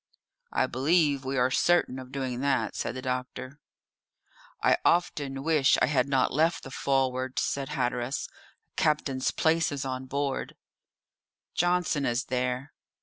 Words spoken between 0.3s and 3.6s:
"I believe we are certain of doing that," said the doctor.